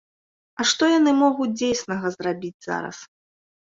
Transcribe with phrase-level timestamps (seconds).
[0.61, 2.97] А што яны могуць дзейснага зрабіць зараз?